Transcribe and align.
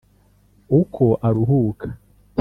uko 0.79 1.05
aruhuka 1.27 1.87